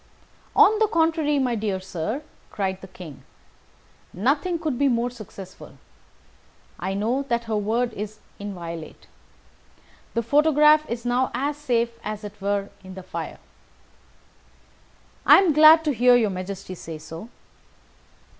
[0.55, 3.21] "On the contrary, my dear sir," cried the King;
[4.13, 5.77] "nothing could be more successful.
[6.79, 9.05] I know that her word is inviolate.
[10.15, 13.37] The photograph is now as safe as if it were in the fire."
[15.23, 17.29] "I am glad to hear your Majesty say so."